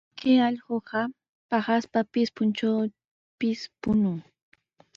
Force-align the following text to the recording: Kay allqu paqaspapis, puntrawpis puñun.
Kay 0.19 0.37
allqu 0.47 0.75
paqaspapis, 1.49 2.27
puntrawpis 2.35 3.59
puñun. 3.81 4.19